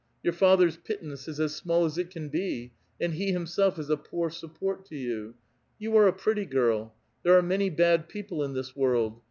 [0.23, 3.97] Your father's pittance is as small as it can be, and he himself is a
[3.97, 5.33] poor support to 30U.
[5.77, 6.95] You are a pretty girl.
[7.21, 9.19] There are many bad people in this world.